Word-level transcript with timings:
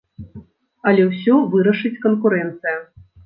Але 0.91 1.03
ўсё 1.09 1.35
вырашыць 1.53 1.93
канкурэнцыя. 2.09 2.75